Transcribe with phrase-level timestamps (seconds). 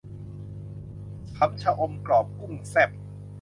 [1.35, 2.89] ยำชะอมกรอบกุ้งแซ่บ